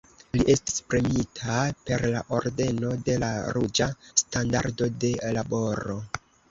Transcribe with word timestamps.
Li 0.37 0.45
estis 0.53 0.79
premiita 0.93 1.59
per 1.91 2.05
la 2.15 2.25
Ordeno 2.39 2.95
de 3.11 3.21
la 3.25 3.31
Ruĝa 3.59 3.93
Standardo 4.27 4.93
de 5.07 5.17
Laboro. 5.41 6.03